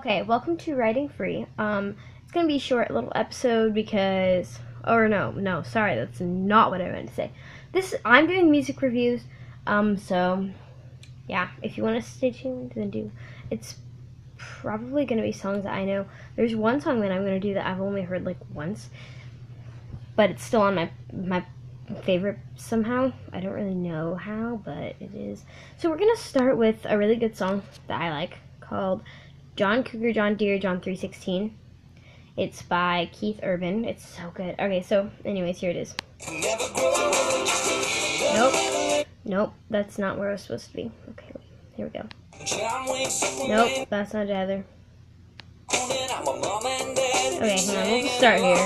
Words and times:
Okay, 0.00 0.22
welcome 0.22 0.56
to 0.56 0.76
Writing 0.76 1.10
Free. 1.10 1.44
Um, 1.58 1.94
it's 2.22 2.32
gonna 2.32 2.46
be 2.46 2.56
a 2.56 2.58
short 2.58 2.90
little 2.90 3.12
episode 3.14 3.74
because, 3.74 4.58
or 4.86 5.08
no, 5.08 5.32
no, 5.32 5.62
sorry, 5.62 5.94
that's 5.94 6.20
not 6.20 6.70
what 6.70 6.80
I 6.80 6.90
meant 6.90 7.10
to 7.10 7.14
say. 7.14 7.32
This 7.72 7.94
I'm 8.02 8.26
doing 8.26 8.50
music 8.50 8.80
reviews. 8.80 9.24
Um, 9.66 9.98
so 9.98 10.48
yeah, 11.28 11.50
if 11.62 11.76
you 11.76 11.84
want 11.84 12.02
to 12.02 12.10
stay 12.10 12.30
tuned, 12.30 12.72
then 12.74 12.88
do. 12.88 13.12
It's 13.50 13.76
probably 14.38 15.04
gonna 15.04 15.20
be 15.20 15.32
songs 15.32 15.64
that 15.64 15.74
I 15.74 15.84
know. 15.84 16.06
There's 16.34 16.56
one 16.56 16.80
song 16.80 17.02
that 17.02 17.12
I'm 17.12 17.22
gonna 17.22 17.38
do 17.38 17.52
that 17.52 17.66
I've 17.66 17.82
only 17.82 18.00
heard 18.00 18.24
like 18.24 18.38
once, 18.54 18.88
but 20.16 20.30
it's 20.30 20.42
still 20.42 20.62
on 20.62 20.76
my 20.76 20.90
my 21.12 21.44
favorite 22.04 22.38
somehow. 22.56 23.12
I 23.34 23.40
don't 23.40 23.52
really 23.52 23.74
know 23.74 24.14
how, 24.14 24.62
but 24.64 24.96
it 24.98 25.10
is. 25.14 25.44
So 25.76 25.90
we're 25.90 25.98
gonna 25.98 26.16
start 26.16 26.56
with 26.56 26.86
a 26.86 26.96
really 26.96 27.16
good 27.16 27.36
song 27.36 27.62
that 27.86 28.00
I 28.00 28.10
like 28.10 28.38
called 28.60 29.02
John 29.60 29.84
Cougar, 29.84 30.14
John 30.14 30.36
Deere, 30.36 30.58
John 30.58 30.80
316. 30.80 31.54
It's 32.38 32.62
by 32.62 33.10
Keith 33.12 33.40
Urban. 33.42 33.84
It's 33.84 34.08
so 34.08 34.32
good. 34.32 34.54
Okay, 34.58 34.80
so 34.80 35.10
anyways, 35.22 35.58
here 35.58 35.68
it 35.68 35.76
is. 35.76 35.94
Nope. 38.34 39.06
Nope, 39.26 39.52
that's 39.68 39.98
not 39.98 40.18
where 40.18 40.30
I 40.30 40.32
was 40.32 40.40
supposed 40.40 40.70
to 40.70 40.76
be. 40.76 40.90
Okay, 41.10 41.34
here 41.76 41.84
we 41.84 41.90
go. 41.90 42.06
Nope, 43.48 43.86
that's 43.90 44.14
not 44.14 44.30
either. 44.30 44.64
Okay, 45.74 47.58
hang 47.58 47.76
on, 47.76 47.90
we'll 47.90 48.08
start 48.08 48.40
here. 48.40 48.56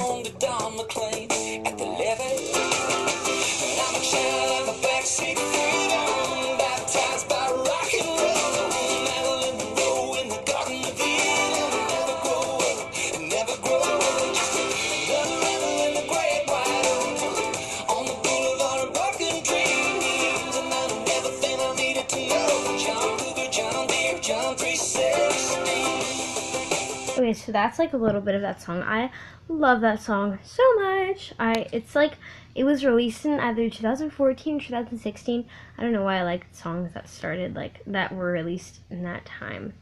That's 27.54 27.78
like 27.78 27.92
a 27.92 27.96
little 27.96 28.20
bit 28.20 28.34
of 28.34 28.42
that 28.42 28.60
song. 28.60 28.82
I 28.82 29.10
love 29.48 29.80
that 29.80 30.02
song 30.02 30.40
so 30.42 30.62
much. 30.74 31.32
I 31.38 31.66
it's 31.72 31.94
like 31.94 32.14
it 32.54 32.64
was 32.64 32.84
released 32.84 33.24
in 33.24 33.38
either 33.38 33.70
2014 33.70 34.56
or 34.56 34.60
2016. 34.60 35.46
I 35.78 35.82
don't 35.82 35.92
know 35.92 36.02
why 36.02 36.18
I 36.18 36.24
like 36.24 36.46
songs 36.50 36.92
that 36.94 37.08
started 37.08 37.54
like 37.54 37.80
that 37.86 38.12
were 38.12 38.32
released 38.32 38.80
in 38.90 39.04
that 39.04 39.24
time. 39.24 39.72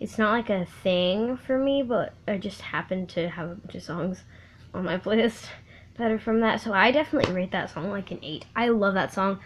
It's 0.00 0.16
not 0.16 0.32
like 0.32 0.48
a 0.48 0.66
thing 0.82 1.36
for 1.36 1.58
me, 1.58 1.82
but 1.82 2.14
I 2.26 2.38
just 2.38 2.62
happen 2.62 3.06
to 3.08 3.28
have 3.28 3.50
a 3.50 3.54
bunch 3.54 3.74
of 3.74 3.82
songs 3.82 4.24
on 4.72 4.86
my 4.86 4.96
playlist 4.96 5.44
that 5.98 6.10
are 6.10 6.18
from 6.18 6.40
that. 6.40 6.62
So 6.62 6.72
I 6.72 6.90
definitely 6.90 7.34
rate 7.34 7.50
that 7.50 7.70
song 7.70 7.90
like 7.90 8.10
an 8.10 8.20
8. 8.22 8.46
I 8.56 8.68
love 8.68 8.94
that 8.94 9.12
song. 9.12 9.40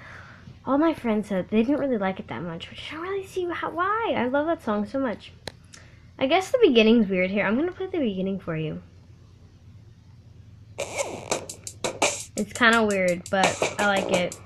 All 0.65 0.79
my 0.79 0.95
friends 0.95 1.29
said 1.29 1.49
they 1.49 1.65
didn't 1.65 1.81
really 1.81 1.99
like 1.99 2.21
it 2.21 2.29
that 2.29 2.43
much, 2.43 2.71
which 2.71 2.85
I 2.93 2.95
don't 2.95 3.03
really 3.03 3.27
see 3.27 3.47
how, 3.47 3.71
why. 3.71 4.15
I 4.17 4.27
love 4.27 4.47
that 4.47 4.63
song 4.63 4.87
so 4.87 5.01
much. 5.01 5.33
I 6.19 6.27
guess 6.27 6.51
the 6.51 6.59
beginning's 6.63 7.09
weird 7.09 7.31
here. 7.31 7.45
I'm 7.45 7.57
gonna 7.57 7.73
play 7.73 7.87
the 7.87 7.99
beginning 7.99 8.39
for 8.39 8.57
you. 8.57 8.83
It's 12.37 12.53
kind 12.53 12.75
of 12.75 12.89
weird, 12.89 13.29
but 13.31 13.47
I 13.79 13.87
like 13.87 14.11
it. 14.13 14.39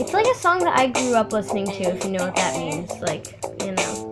It's 0.00 0.12
like 0.12 0.26
a 0.26 0.38
song 0.38 0.60
that 0.60 0.78
I 0.78 0.86
grew 0.86 1.14
up 1.14 1.32
listening 1.32 1.66
to, 1.66 1.82
if 1.82 2.04
you 2.04 2.10
know 2.12 2.24
what 2.24 2.36
that 2.36 2.56
means. 2.56 2.90
Like, 3.00 3.38
you 3.64 3.72
know. 3.72 4.08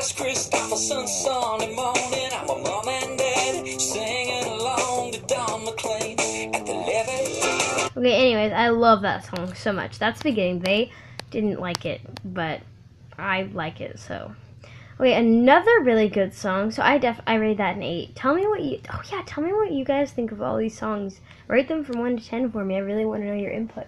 I'm 0.00 0.06
a 0.06 0.14
Kris 0.14 0.48
Kristofferson 0.48 1.06
Sunday 1.06 1.74
morning. 1.74 2.30
I'm 2.32 2.48
a 2.48 2.58
mom 2.62 2.88
and 2.88 3.18
dad 3.18 3.78
singing 3.78 4.44
along 4.46 5.12
to 5.12 5.20
Don 5.26 5.62
McLean 5.66 6.18
at 6.54 6.64
the 6.64 6.72
levee. 6.72 7.98
Okay, 7.98 8.14
anyways, 8.14 8.50
I 8.50 8.70
love 8.70 9.02
that 9.02 9.26
song 9.26 9.52
so 9.52 9.74
much. 9.74 9.98
That's 9.98 10.20
the 10.20 10.30
beginning. 10.30 10.60
They 10.60 10.90
didn't 11.30 11.60
like 11.60 11.84
it, 11.84 12.00
but 12.24 12.62
I 13.18 13.42
like 13.52 13.82
it, 13.82 13.98
so. 13.98 14.34
Okay, 14.98 15.12
another 15.12 15.80
really 15.82 16.08
good 16.08 16.32
song. 16.32 16.70
So 16.70 16.82
I 16.82 16.96
def 16.96 17.20
I 17.26 17.34
rate 17.34 17.58
that 17.58 17.76
an 17.76 17.82
eight. 17.82 18.16
Tell 18.16 18.34
me 18.34 18.46
what 18.46 18.62
you 18.62 18.80
oh 18.90 19.02
yeah, 19.12 19.20
tell 19.26 19.44
me 19.44 19.52
what 19.52 19.70
you 19.70 19.84
guys 19.84 20.12
think 20.12 20.32
of 20.32 20.40
all 20.40 20.56
these 20.56 20.78
songs. 20.78 21.20
Rate 21.46 21.68
them 21.68 21.84
from 21.84 21.98
one 21.98 22.16
to 22.16 22.24
ten 22.24 22.50
for 22.50 22.64
me. 22.64 22.76
I 22.76 22.78
really 22.78 23.04
want 23.04 23.20
to 23.20 23.26
know 23.26 23.34
your 23.34 23.52
input 23.52 23.86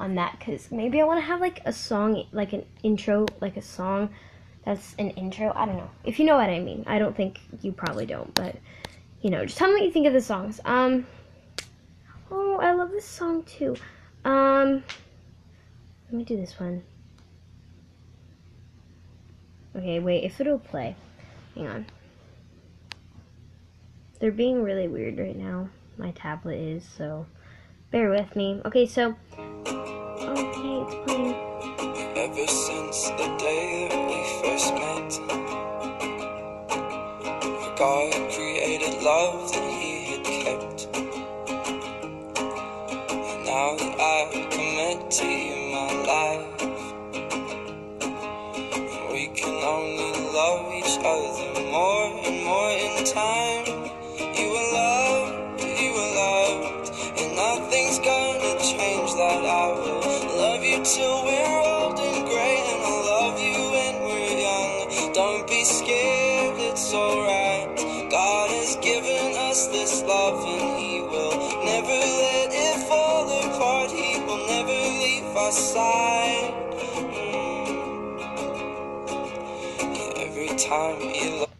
on 0.00 0.16
that 0.16 0.36
because 0.36 0.72
maybe 0.72 1.00
I 1.00 1.04
want 1.04 1.20
to 1.20 1.26
have 1.26 1.40
like 1.40 1.60
a 1.64 1.72
song, 1.72 2.24
like 2.32 2.52
an 2.52 2.66
intro, 2.82 3.26
like 3.40 3.56
a 3.56 3.62
song 3.62 4.10
that's 4.64 4.94
an 4.98 5.10
intro. 5.10 5.52
I 5.54 5.66
don't 5.66 5.76
know 5.76 5.90
if 6.04 6.18
you 6.18 6.24
know 6.24 6.36
what 6.36 6.50
I 6.50 6.60
mean. 6.60 6.84
I 6.86 6.98
don't 6.98 7.16
think 7.16 7.40
you 7.62 7.72
probably 7.72 8.06
don't, 8.06 8.32
but 8.34 8.56
you 9.20 9.30
know, 9.30 9.44
just 9.44 9.58
tell 9.58 9.68
me 9.68 9.74
what 9.74 9.84
you 9.84 9.92
think 9.92 10.06
of 10.06 10.12
the 10.12 10.20
songs. 10.20 10.60
Um, 10.64 11.06
oh, 12.30 12.56
I 12.56 12.72
love 12.72 12.90
this 12.90 13.04
song 13.04 13.42
too. 13.44 13.76
Um, 14.24 14.82
let 16.06 16.12
me 16.12 16.24
do 16.24 16.36
this 16.36 16.58
one. 16.58 16.82
Okay, 19.76 19.98
wait, 19.98 20.24
if 20.24 20.40
it'll 20.40 20.58
play. 20.58 20.94
Hang 21.54 21.66
on. 21.66 21.86
They're 24.20 24.30
being 24.30 24.62
really 24.62 24.88
weird 24.88 25.18
right 25.18 25.36
now. 25.36 25.68
My 25.98 26.12
tablet 26.12 26.58
is, 26.58 26.84
so 26.96 27.26
bear 27.90 28.08
with 28.10 28.34
me. 28.36 28.60
Okay, 28.64 28.86
so. 28.86 29.16
Okay, 29.36 30.84
it's 30.86 30.94
playing. 31.04 31.34
Ever 32.16 32.46
since 32.46 33.08
the 33.08 33.36
day 33.38 34.03
first 34.44 34.74
met, 34.74 35.10
God 37.78 38.12
created 38.32 39.02
love 39.02 39.50
that 39.52 39.70
He 39.80 39.83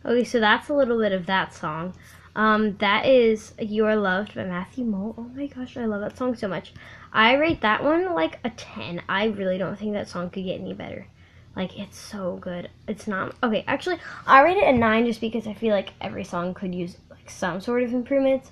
Okay, 0.05 0.25
so 0.25 0.41
that's 0.41 0.69
a 0.69 0.75
little 0.75 0.99
bit 0.99 1.12
of 1.12 1.27
that 1.27 1.55
song. 1.55 1.94
Um, 2.34 2.77
that 2.78 3.06
is 3.06 3.55
You 3.59 3.87
Are 3.87 3.94
Loved 3.94 4.34
by 4.34 4.44
Matthew 4.44 4.84
Mole. 4.84 5.15
Oh 5.16 5.31
my 5.34 5.47
gosh, 5.47 5.77
I 5.77 5.84
love 5.84 6.00
that 6.00 6.19
song 6.19 6.34
so 6.34 6.49
much. 6.49 6.72
I 7.12 7.34
rate 7.34 7.60
that 7.60 7.84
one 7.84 8.12
like 8.15 8.41
a 8.43 8.50
10. 8.50 9.03
I 9.09 9.27
really 9.27 9.59
don't 9.59 9.78
think 9.78 9.93
that 9.93 10.09
song 10.09 10.28
could 10.28 10.44
get 10.44 10.61
any 10.61 10.75
better. 10.75 11.06
Like, 11.55 11.79
it's 11.79 11.97
so 11.97 12.37
good. 12.40 12.70
It's 12.88 13.06
not. 13.06 13.37
Okay, 13.44 13.64
actually, 13.69 13.99
I 14.26 14.43
rate 14.43 14.56
it 14.56 14.75
a 14.75 14.76
9 14.76 15.06
just 15.06 15.20
because 15.20 15.47
I 15.47 15.55
feel 15.55 15.73
like 15.73 15.93
every 16.00 16.25
song 16.25 16.52
could 16.52 16.75
use 16.75 16.97
like 17.11 17.31
some 17.31 17.61
sort 17.61 17.85
of 17.85 17.94
improvements. 17.94 18.50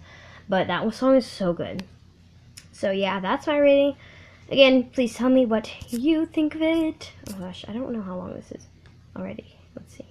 But 0.48 0.68
that 0.68 0.94
song 0.94 1.16
is 1.16 1.26
so 1.26 1.52
good. 1.52 1.82
So, 2.70 2.92
yeah, 2.92 3.18
that's 3.18 3.48
my 3.48 3.58
rating. 3.58 3.96
Again, 4.48 4.90
please 4.90 5.14
tell 5.14 5.30
me 5.30 5.46
what 5.46 5.92
you 5.92 6.26
think 6.26 6.54
of 6.54 6.62
it. 6.62 7.12
Oh 7.30 7.38
gosh, 7.38 7.64
I 7.68 7.72
don't 7.72 7.92
know 7.92 8.02
how 8.02 8.16
long 8.16 8.34
this 8.34 8.52
is 8.52 8.66
already. 9.16 9.56
Let's 9.74 9.94
see. 9.96 10.06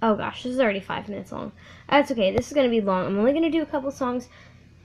Oh 0.00 0.14
gosh, 0.14 0.44
this 0.44 0.52
is 0.52 0.60
already 0.60 0.80
five 0.80 1.08
minutes 1.08 1.32
long. 1.32 1.52
That's 1.88 2.10
okay. 2.12 2.34
This 2.34 2.46
is 2.48 2.52
gonna 2.52 2.68
be 2.68 2.80
long. 2.80 3.06
I'm 3.06 3.18
only 3.18 3.32
gonna 3.32 3.50
do 3.50 3.62
a 3.62 3.66
couple 3.66 3.90
songs, 3.90 4.28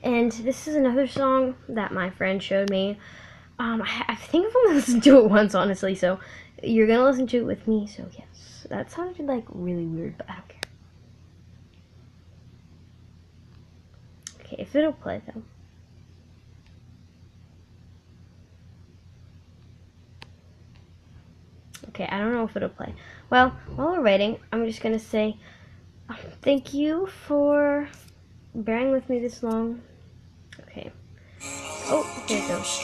and 0.02 0.32
this 0.32 0.68
is 0.68 0.76
another 0.76 1.06
song 1.06 1.56
that 1.70 1.94
my 1.94 2.10
friend 2.10 2.42
showed 2.42 2.70
me. 2.70 2.98
Um, 3.60 3.82
I, 3.84 4.06
I 4.08 4.16
think 4.16 4.48
I've 4.48 4.56
only 4.56 4.76
listened 4.78 5.04
to 5.04 5.18
it 5.20 5.30
once, 5.30 5.54
honestly. 5.54 5.94
So 5.94 6.20
you're 6.64 6.88
gonna 6.88 7.04
listen 7.04 7.28
to 7.28 7.38
it 7.38 7.46
with 7.46 7.68
me. 7.68 7.86
So 7.86 8.10
yes, 8.18 8.66
that 8.70 8.90
sounded 8.92 9.28
like 9.28 9.46
really 9.50 9.86
weird, 9.86 10.18
but 10.18 10.30
I 10.30 10.34
don't 10.34 10.50
care. 10.50 10.60
Okay, 14.40 14.56
if 14.58 14.76
it'll 14.76 14.94
play 14.94 15.22
though. 15.28 15.44
Okay, 21.90 22.08
I 22.10 22.18
don't 22.20 22.34
know 22.34 22.46
if 22.46 22.56
it'll 22.56 22.70
play. 22.70 22.94
Well, 23.30 23.50
while 23.76 23.92
we're 23.92 24.02
waiting, 24.02 24.40
I'm 24.52 24.66
just 24.66 24.82
gonna 24.82 25.00
say 25.00 25.38
um, 26.10 26.18
thank 26.42 26.74
you 26.74 27.08
for 27.08 27.88
bearing 28.56 28.92
with 28.92 29.10
me 29.10 29.20
this 29.20 29.44
long. 29.44 29.82
Okay. 30.62 30.92
Oh, 31.88 32.04
here 32.28 32.42
it 32.42 32.48
goes. 32.48 32.80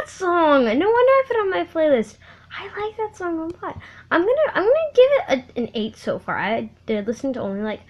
That 0.00 0.08
song. 0.08 0.64
No 0.64 0.70
wonder 0.72 0.86
I 0.88 1.24
put 1.26 1.36
on 1.36 1.50
my 1.50 1.64
playlist. 1.64 2.16
I 2.50 2.64
like 2.64 2.96
that 2.96 3.16
song 3.16 3.38
a 3.38 3.44
lot. 3.64 3.78
I'm 4.10 4.22
gonna 4.22 4.52
I'm 4.54 4.64
gonna 4.64 4.92
give 4.94 5.10
it 5.10 5.24
a, 5.28 5.60
an 5.60 5.70
eight 5.74 5.96
so 5.96 6.18
far. 6.18 6.38
I 6.38 6.70
did 6.86 7.06
listen 7.06 7.34
to 7.34 7.40
only 7.40 7.60
like 7.60 7.80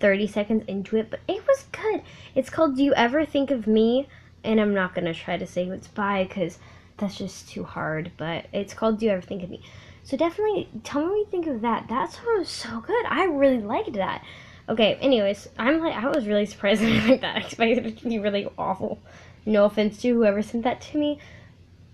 30 0.00 0.26
seconds 0.26 0.64
into 0.66 0.96
it, 0.96 1.10
but 1.10 1.20
it 1.28 1.46
was 1.46 1.64
good. 1.72 2.02
It's 2.34 2.50
called 2.50 2.76
"Do 2.76 2.82
You 2.82 2.94
Ever 2.94 3.24
Think 3.24 3.50
of 3.50 3.66
Me?" 3.66 4.08
and 4.42 4.60
I'm 4.60 4.74
not 4.74 4.94
gonna 4.94 5.14
try 5.14 5.36
to 5.36 5.46
say 5.46 5.66
who 5.66 5.72
it's 5.72 5.88
by 5.88 6.24
because 6.24 6.58
that's 6.96 7.18
just 7.18 7.48
too 7.48 7.64
hard. 7.64 8.12
But 8.16 8.46
it's 8.52 8.74
called 8.74 8.98
"Do 8.98 9.06
You 9.06 9.12
Ever 9.12 9.22
Think 9.22 9.42
of 9.42 9.50
Me?" 9.50 9.62
So 10.02 10.16
definitely 10.16 10.68
tell 10.82 11.02
me 11.02 11.08
what 11.08 11.18
you 11.18 11.26
think 11.26 11.46
of 11.46 11.60
that. 11.60 11.88
That 11.88 12.12
song 12.12 12.38
was 12.38 12.48
so 12.48 12.80
good. 12.80 13.04
I 13.06 13.24
really 13.24 13.60
liked 13.60 13.92
that. 13.94 14.24
Okay. 14.68 14.94
Anyways, 14.96 15.48
I'm 15.58 15.80
like 15.80 15.94
I 15.94 16.08
was 16.08 16.26
really 16.26 16.46
surprised 16.46 16.82
I 16.84 17.06
liked 17.06 17.20
that. 17.20 17.36
I 17.36 17.40
expected 17.40 17.86
it 17.86 17.98
to 17.98 18.08
be 18.08 18.18
really 18.18 18.48
awful. 18.58 18.98
No 19.46 19.64
offense 19.64 20.00
to 20.02 20.14
whoever 20.14 20.42
sent 20.42 20.64
that 20.64 20.80
to 20.82 20.98
me 20.98 21.18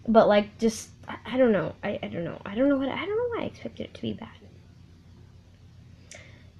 but 0.09 0.29
like 0.29 0.59
just 0.59 0.91
I, 1.09 1.17
I 1.25 1.37
don't 1.37 1.52
know 1.52 1.75
I, 1.82 1.99
I 2.02 2.09
don't 2.09 2.25
know 2.25 2.41
I 2.44 2.55
don't 2.55 2.69
know 2.69 2.76
what 2.76 2.88
I 2.88 3.05
don't 3.05 3.17
know 3.17 3.37
why 3.37 3.43
I 3.43 3.47
expected 3.47 3.87
it 3.87 3.94
to 3.94 4.02
be 4.02 4.12
bad 4.12 4.29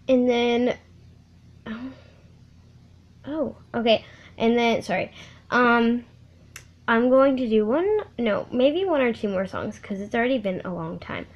and 0.09 0.29
then 0.29 0.77
oh, 1.67 1.91
oh 3.27 3.57
okay. 3.75 4.05
And 4.39 4.57
then 4.57 4.83
sorry. 4.83 5.13
Um 5.51 6.05
I'm 6.89 7.11
going 7.11 7.37
to 7.39 7.49
do 7.49 7.67
one 7.67 8.01
no 8.19 8.47
maybe 8.53 8.85
one 8.85 9.01
or 9.01 9.13
two 9.13 9.29
more 9.29 9.47
songs 9.47 9.79
because 9.79 10.01
it's 10.01 10.15
already 10.15 10.39
been 10.39 10.63
a 10.65 10.73
long 10.73 10.99
time. 10.99 11.27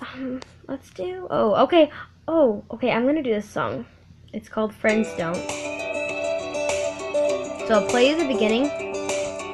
Um 0.00 0.40
let's 0.68 0.90
do 0.90 1.26
oh 1.30 1.54
okay. 1.64 1.90
Oh 2.28 2.64
okay 2.70 2.90
I'm 2.90 3.06
gonna 3.06 3.22
do 3.22 3.32
this 3.32 3.48
song. 3.48 3.86
It's 4.32 4.48
called 4.48 4.74
Friends 4.74 5.08
Don't. 5.16 5.36
So 7.66 7.74
I'll 7.74 7.88
play 7.88 8.08
you 8.10 8.16
the 8.16 8.26
beginning. 8.26 8.66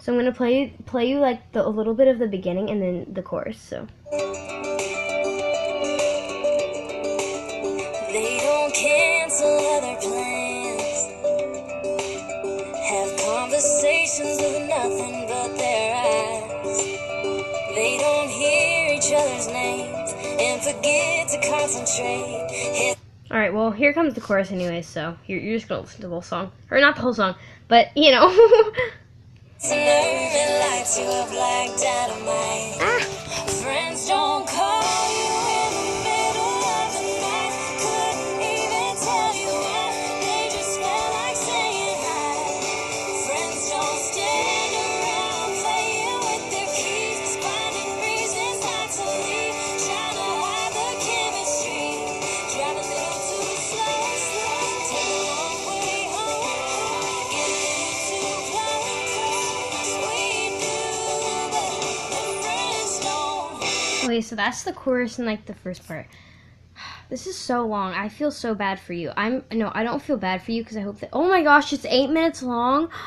So 0.01 0.13
I'm 0.13 0.19
gonna 0.19 0.33
play 0.33 0.75
play 0.87 1.09
you 1.09 1.19
like 1.19 1.53
the, 1.53 1.67
a 1.67 1.69
little 1.69 1.95
bit 1.95 2.09
of 2.09 2.19
the 2.19 2.27
beginning 2.27 2.71
and 2.71 2.81
then 2.81 3.07
the 3.13 3.23
chorus. 3.23 3.59
So 3.59 3.87
conversations 14.17 14.39
with 14.41 14.69
nothing 14.69 15.27
but 15.29 15.57
their 15.57 15.95
eyes. 15.95 16.79
They 17.75 17.99
don't 17.99 18.29
hear 18.29 18.95
each 18.95 19.13
other's 19.13 19.47
names 19.49 20.15
and 20.41 20.63
forget 20.63 21.29
to 21.29 21.49
concentrate. 21.49 22.97
All 23.31 23.39
right, 23.39 23.53
well 23.53 23.71
here 23.71 23.93
comes 23.93 24.15
the 24.15 24.21
chorus 24.21 24.53
anyway, 24.53 24.83
So 24.83 25.17
you're, 25.27 25.41
you're 25.41 25.57
just 25.59 25.69
gonna 25.69 25.83
listen 25.83 26.01
to 26.03 26.07
the 26.07 26.09
whole 26.09 26.23
song, 26.23 26.53
or 26.71 26.81
not 26.81 26.97
the 26.97 27.03
whole 27.03 27.15
song, 27.15 27.35
but 27.69 27.89
you 27.97 28.11
know. 28.13 28.31
to 29.61 29.75
okay, 64.17 64.23
so 64.23 64.35
that's 64.35 64.63
the 64.63 64.73
chorus 64.73 65.19
and 65.19 65.27
like 65.27 65.45
the 65.45 65.55
first 65.55 65.87
part. 65.87 66.07
This 67.09 67.29
is 67.29 67.39
so 67.39 67.65
long. 67.65 67.93
I 67.93 68.09
feel 68.09 68.33
so 68.33 68.53
bad 68.53 68.81
for 68.81 68.93
you. 68.93 69.13
I'm 69.17 69.45
no, 69.53 69.71
I 69.73 69.85
don't 69.85 70.03
feel 70.03 70.17
bad 70.17 70.43
for 70.43 70.51
you 70.51 70.63
because 70.63 70.77
I 70.77 70.81
hope 70.81 70.99
that. 71.01 71.11
Oh 71.13 71.29
my 71.29 71.43
gosh, 71.43 71.73
it's 71.73 71.85
eight 71.85 72.11
minutes 72.11 72.43
long. 72.43 72.89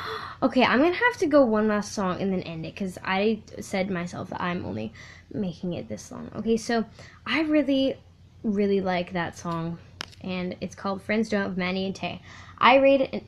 Okay, 0.41 0.63
I'm 0.63 0.79
gonna 0.79 0.95
have 0.95 1.17
to 1.17 1.27
go 1.27 1.43
one 1.43 1.67
last 1.67 1.91
song 1.91 2.21
and 2.21 2.31
then 2.31 2.43
end 2.43 2.65
it 2.65 2.73
because 2.73 2.97
I 3.03 3.41
said 3.59 3.91
myself 3.91 4.29
that 4.29 4.41
I'm 4.41 4.65
only 4.65 4.93
making 5.33 5.73
it 5.73 5.89
this 5.89 6.13
long. 6.13 6.31
Okay, 6.33 6.55
so 6.55 6.85
I 7.25 7.41
really, 7.41 7.97
really 8.41 8.79
like 8.79 9.11
that 9.11 9.37
song, 9.37 9.79
and 10.21 10.55
it's 10.61 10.75
called 10.75 11.01
"Friends 11.01 11.27
Don't" 11.27 11.45
of 11.45 11.57
Maddie 11.57 11.85
and 11.87 11.93
Tae. 11.93 12.21
I 12.57 12.77
rate 12.77 13.01
it 13.01 13.13
an. 13.13 13.27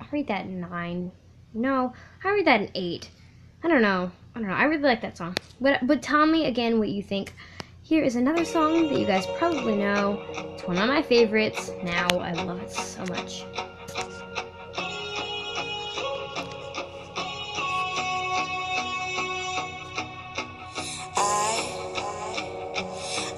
I 0.00 0.06
rate 0.10 0.26
that 0.26 0.48
nine. 0.48 1.12
No, 1.54 1.92
I 2.24 2.30
rate 2.30 2.46
that 2.46 2.60
an 2.60 2.70
eight. 2.74 3.10
I 3.62 3.68
don't 3.68 3.82
know. 3.82 4.10
I 4.34 4.38
don't 4.38 4.48
know. 4.48 4.54
I 4.54 4.64
really 4.64 4.82
like 4.82 5.00
that 5.02 5.16
song. 5.16 5.36
But 5.60 5.86
but 5.86 6.02
tell 6.02 6.26
me 6.26 6.46
again 6.46 6.78
what 6.78 6.88
you 6.88 7.02
think. 7.02 7.32
Here 7.82 8.04
is 8.04 8.14
another 8.14 8.44
song 8.44 8.88
that 8.88 8.98
you 8.98 9.06
guys 9.06 9.26
probably 9.36 9.76
know. 9.76 10.22
It's 10.54 10.62
one 10.64 10.78
of 10.78 10.86
my 10.86 11.02
favorites. 11.02 11.72
Now 11.82 12.06
I 12.18 12.32
love 12.32 12.62
it 12.62 12.70
so 12.70 13.00
much. 13.06 13.44
I, 21.16 21.66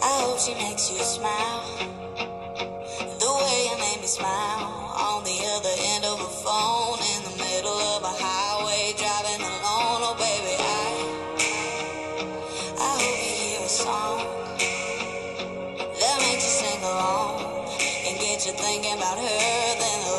I 0.03 0.21
hope 0.21 0.39
she 0.39 0.55
makes 0.55 0.91
you 0.91 0.99
smile. 0.99 1.92
Song 13.73 14.19
that 15.99 16.17
makes 16.21 16.45
you 16.45 16.53
sing 16.61 16.83
along 16.83 17.41
and 18.07 18.19
get 18.21 18.45
you 18.45 18.53
thinking 18.53 18.93
about 18.93 19.17
her. 19.17 19.79
Then 19.81 20.12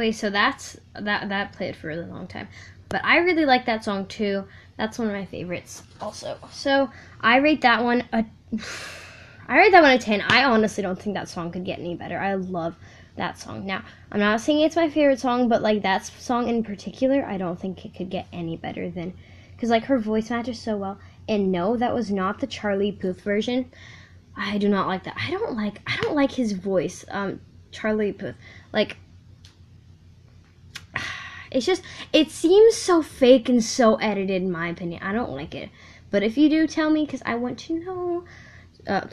Okay, 0.00 0.12
so 0.12 0.30
that's 0.30 0.78
that 0.94 1.28
that 1.28 1.52
played 1.52 1.76
for 1.76 1.90
a 1.90 1.94
really 1.94 2.08
long 2.08 2.26
time. 2.26 2.48
But 2.88 3.04
I 3.04 3.18
really 3.18 3.44
like 3.44 3.66
that 3.66 3.84
song 3.84 4.06
too. 4.06 4.44
That's 4.78 4.98
one 4.98 5.08
of 5.08 5.12
my 5.12 5.26
favorites 5.26 5.82
also. 6.00 6.38
So 6.50 6.90
I 7.20 7.36
rate 7.36 7.60
that 7.60 7.84
one 7.84 8.08
a 8.10 8.24
I 9.46 9.58
rate 9.58 9.72
that 9.72 9.82
one 9.82 9.92
a 9.92 9.98
10. 9.98 10.22
I 10.22 10.44
honestly 10.44 10.82
don't 10.82 10.98
think 10.98 11.14
that 11.16 11.28
song 11.28 11.52
could 11.52 11.66
get 11.66 11.80
any 11.80 11.94
better. 11.94 12.18
I 12.18 12.34
love 12.34 12.76
that 13.16 13.38
song. 13.38 13.66
Now, 13.66 13.84
I'm 14.10 14.20
not 14.20 14.40
saying 14.40 14.60
it's 14.60 14.74
my 14.74 14.88
favorite 14.88 15.20
song, 15.20 15.48
but 15.50 15.60
like 15.60 15.82
that 15.82 16.06
song 16.06 16.48
in 16.48 16.64
particular, 16.64 17.22
I 17.24 17.36
don't 17.36 17.60
think 17.60 17.84
it 17.84 17.94
could 17.94 18.08
get 18.08 18.26
any 18.32 18.56
better 18.56 18.88
than 18.90 19.12
cuz 19.58 19.68
like 19.68 19.84
her 19.84 19.98
voice 19.98 20.30
matches 20.30 20.58
so 20.58 20.78
well. 20.78 20.98
And 21.28 21.52
no, 21.52 21.76
that 21.76 21.94
was 21.94 22.10
not 22.10 22.40
the 22.40 22.46
Charlie 22.46 22.90
Puth 22.90 23.20
version. 23.20 23.70
I 24.34 24.56
do 24.56 24.70
not 24.70 24.86
like 24.86 25.04
that. 25.04 25.18
I 25.22 25.30
don't 25.30 25.54
like 25.54 25.82
I 25.86 25.98
don't 26.00 26.16
like 26.16 26.32
his 26.32 26.52
voice. 26.52 27.04
Um, 27.10 27.40
Charlie 27.70 28.14
Puth. 28.14 28.34
Like 28.72 28.96
it's 31.50 31.66
just 31.66 31.82
it 32.12 32.30
seems 32.30 32.76
so 32.76 33.02
fake 33.02 33.48
and 33.48 33.62
so 33.62 33.96
edited 33.96 34.42
in 34.42 34.52
my 34.52 34.68
opinion. 34.68 35.02
I 35.02 35.12
don't 35.12 35.30
like 35.30 35.54
it. 35.54 35.70
But 36.10 36.22
if 36.22 36.36
you 36.36 36.48
do, 36.48 36.66
tell 36.66 36.90
me 36.90 37.04
because 37.04 37.22
I 37.24 37.36
want 37.36 37.58
to 37.60 37.74
know. 37.74 38.24
Uh, 38.86 39.06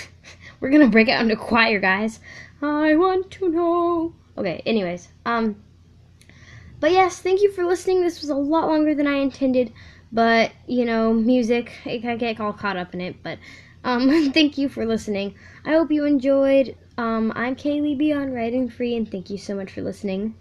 we're 0.60 0.70
gonna 0.70 0.88
break 0.88 1.08
out 1.08 1.22
into 1.22 1.36
choir, 1.36 1.80
guys. 1.80 2.20
I 2.62 2.96
want 2.96 3.30
to 3.32 3.48
know. 3.48 4.14
Okay. 4.36 4.62
Anyways, 4.66 5.08
um. 5.24 5.62
But 6.80 6.92
yes, 6.92 7.20
thank 7.20 7.40
you 7.40 7.50
for 7.52 7.64
listening. 7.64 8.02
This 8.02 8.20
was 8.20 8.30
a 8.30 8.34
lot 8.34 8.68
longer 8.68 8.94
than 8.94 9.06
I 9.06 9.14
intended, 9.14 9.72
but 10.12 10.52
you 10.66 10.84
know, 10.84 11.14
music, 11.14 11.72
I 11.86 11.96
get 11.96 12.40
all 12.40 12.52
caught 12.52 12.76
up 12.76 12.92
in 12.92 13.00
it. 13.00 13.22
But 13.22 13.38
um, 13.84 14.32
thank 14.32 14.58
you 14.58 14.68
for 14.68 14.84
listening. 14.84 15.34
I 15.64 15.72
hope 15.72 15.90
you 15.90 16.04
enjoyed. 16.04 16.76
Um, 16.98 17.32
I'm 17.34 17.56
Kaylee 17.56 17.96
Beyond 17.96 18.34
Writing 18.34 18.68
Free, 18.68 18.96
and 18.96 19.10
thank 19.10 19.30
you 19.30 19.38
so 19.38 19.54
much 19.54 19.72
for 19.72 19.82
listening. 19.82 20.34